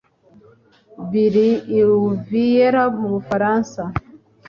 [1.09, 3.81] biri i Louviers mu Bufaransa